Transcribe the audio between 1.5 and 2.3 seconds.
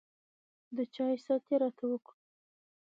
يې راته وکړو